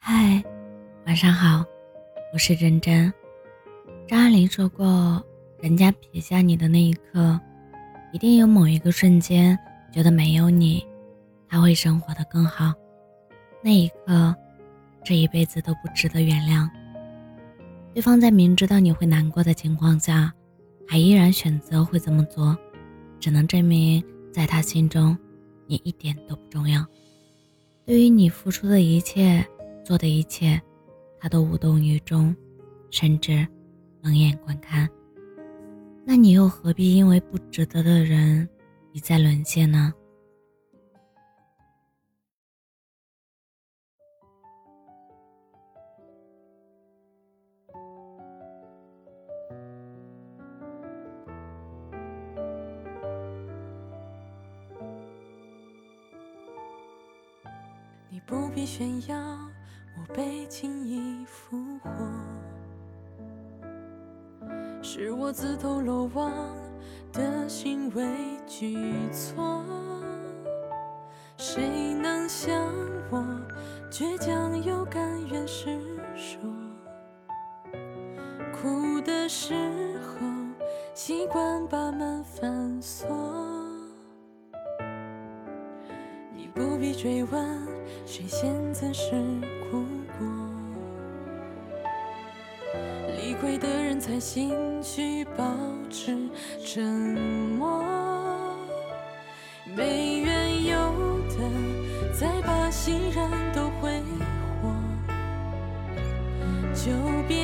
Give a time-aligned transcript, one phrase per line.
[0.00, 0.42] 嗨，
[1.06, 1.64] 晚上好，
[2.32, 3.12] 我是真真。
[4.06, 5.22] 张爱玲说过
[5.60, 7.38] ：“人家撇下你的那一刻，
[8.12, 9.58] 一定有某一个瞬间
[9.92, 10.84] 觉得没有你，
[11.48, 12.72] 他会生活的更好。
[13.62, 14.34] 那一刻，
[15.04, 16.68] 这一辈子都不值得原谅。”
[17.92, 20.32] 对方在明知道你会难过的情况下，
[20.86, 22.56] 还依然选择会这么做，
[23.20, 24.02] 只能证明
[24.32, 25.16] 在他心中，
[25.66, 26.86] 你一点都不重要。
[27.84, 29.44] 对于你付出的一切，
[29.88, 30.60] 做的一切，
[31.18, 32.36] 他都无动于衷，
[32.90, 33.48] 甚至
[34.02, 34.86] 冷眼观看。
[36.04, 38.46] 那你又何必因为不值得的人
[38.92, 39.94] 一再沦陷呢？
[58.10, 59.16] 你不必炫耀
[59.98, 61.90] 我被轻易俘获，
[64.80, 66.32] 是我自投罗网
[67.12, 68.06] 的行为
[68.46, 68.78] 举
[69.10, 69.64] 措。
[71.36, 72.52] 谁能像
[73.10, 73.24] 我
[73.90, 75.78] 倔强又甘愿示
[76.14, 76.52] 弱？
[78.52, 79.54] 哭的时
[80.00, 80.26] 候
[80.94, 83.08] 习惯把门反锁，
[86.54, 87.68] 不必追问。
[88.06, 89.10] 谁先曾是
[89.70, 89.84] 苦
[90.18, 90.26] 果？
[93.16, 95.44] 理亏的人才心虚，保
[95.90, 96.16] 持
[96.64, 96.84] 沉
[97.58, 97.84] 默。
[99.76, 100.76] 没缘由
[101.28, 101.36] 的，
[102.18, 104.02] 再把信任都挥
[104.62, 104.72] 霍。
[106.74, 106.90] 就
[107.26, 107.36] 别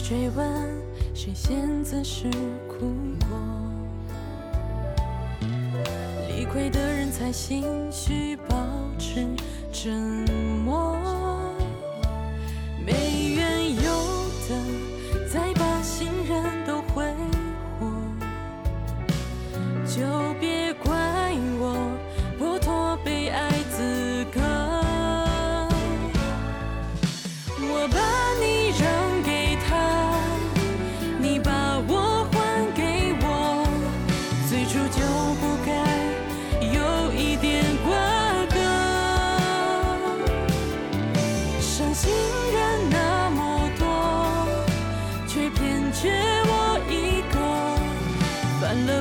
[0.00, 0.46] 追问
[1.14, 2.28] 谁先曾是
[2.66, 2.92] 苦
[3.28, 3.38] 果？
[6.28, 8.56] 理亏的人才心虚，保
[8.98, 9.26] 持
[9.72, 9.92] 沉
[10.64, 11.19] 默。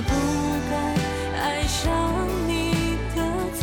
[0.01, 0.13] 不
[0.69, 0.75] 该
[1.39, 3.19] 爱上你的
[3.53, 3.59] 错。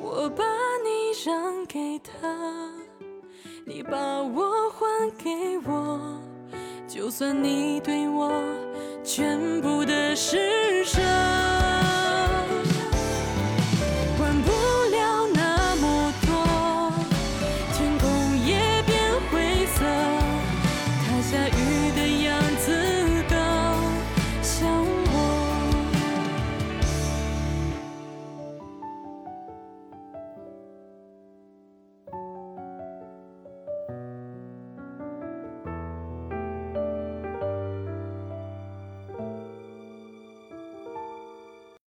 [0.00, 0.44] 我把
[0.84, 2.10] 你让给他，
[3.64, 6.00] 你把我还给我，
[6.88, 8.30] 就算你对我
[9.04, 10.49] 全部的施舍。